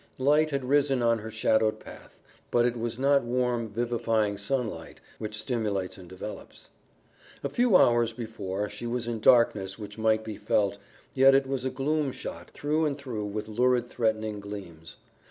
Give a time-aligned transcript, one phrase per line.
[0.17, 2.19] Light had risen on her shadowed path,
[2.49, 6.71] but it was not warm, vivifying sunlight, which stimulates and develops.
[7.43, 10.79] A few hours before she was in darkness which might be felt
[11.13, 14.97] yet it was a gloom shot through and through with lurid threatening gleams.